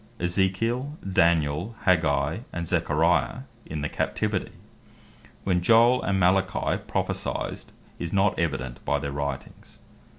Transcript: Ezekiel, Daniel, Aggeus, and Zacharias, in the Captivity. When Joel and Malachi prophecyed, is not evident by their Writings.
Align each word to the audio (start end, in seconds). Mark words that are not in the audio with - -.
Ezekiel, 0.19 0.97
Daniel, 1.07 1.75
Aggeus, 1.85 2.39
and 2.51 2.65
Zacharias, 2.65 3.43
in 3.67 3.81
the 3.81 3.87
Captivity. 3.87 4.51
When 5.43 5.61
Joel 5.61 6.01
and 6.01 6.19
Malachi 6.19 6.81
prophecyed, 6.87 7.65
is 7.99 8.11
not 8.11 8.39
evident 8.39 8.83
by 8.83 8.97
their 8.97 9.11
Writings. 9.11 9.77